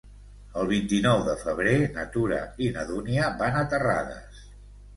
[0.61, 4.45] El vint-i-nou de febrer na Tura i na Dúnia van a Terrades.